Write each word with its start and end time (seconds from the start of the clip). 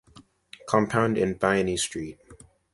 Compound 0.67 1.15
in 1.15 1.35
Bayani 1.37 1.77
Street. 1.77 2.17